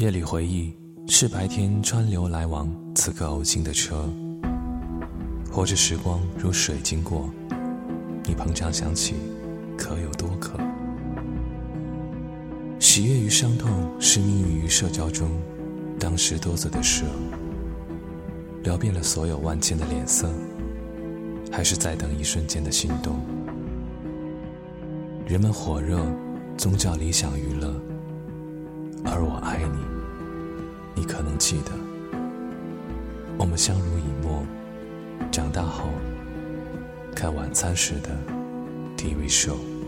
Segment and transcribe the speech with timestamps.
[0.00, 0.72] 夜里回忆
[1.08, 4.08] 是白天川流来往，此刻偶经的车，
[5.52, 7.28] 或者时光如水经过，
[8.24, 9.16] 你膨胀想起，
[9.76, 10.58] 可有多渴？
[12.78, 13.70] 喜悦与伤痛
[14.00, 15.28] 是命运与社交中，
[15.98, 17.04] 当时多嘴的蛇，
[18.62, 20.32] 聊遍了所有万千的脸色，
[21.52, 23.20] 还是在等一瞬间的心动？
[25.26, 26.02] 人们火热，
[26.56, 27.78] 宗教理想娱乐，
[29.04, 29.78] 而我爱你，
[30.94, 31.72] 你可能记得，
[33.38, 34.44] 我们相濡以沫，
[35.30, 35.88] 长大后
[37.14, 38.10] 看晚餐时的
[38.96, 39.79] TV show。